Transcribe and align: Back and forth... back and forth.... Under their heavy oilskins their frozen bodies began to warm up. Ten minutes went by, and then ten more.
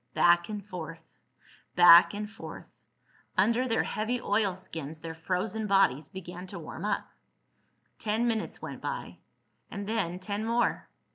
Back 0.15 0.49
and 0.49 0.65
forth... 0.65 1.03
back 1.75 2.11
and 2.15 2.27
forth.... 2.27 2.81
Under 3.37 3.67
their 3.67 3.83
heavy 3.83 4.19
oilskins 4.19 4.97
their 5.01 5.13
frozen 5.13 5.67
bodies 5.67 6.09
began 6.09 6.47
to 6.47 6.57
warm 6.57 6.85
up. 6.85 7.07
Ten 7.99 8.25
minutes 8.27 8.63
went 8.63 8.81
by, 8.81 9.19
and 9.69 9.85
then 9.87 10.17
ten 10.17 10.43
more. 10.43 10.87